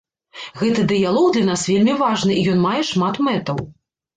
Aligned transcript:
Гэты 0.61 0.85
дыялог 0.91 1.27
для 1.35 1.43
нас 1.51 1.65
вельмі 1.73 1.99
важны, 2.01 2.39
і 2.41 2.49
ён 2.55 2.59
мае 2.67 2.81
шмат 2.93 3.21
мэтаў. 3.29 3.63